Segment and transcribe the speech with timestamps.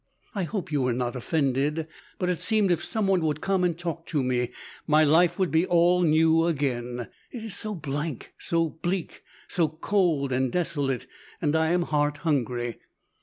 [0.33, 1.85] I hope you were not offended;
[2.17, 4.49] but it seemed if some one would come and talk to me,
[4.87, 7.07] my life would all be new again!
[7.31, 11.05] It is so blank, so bleak, so cold and desolate,
[11.39, 12.79] and I am heart hungry."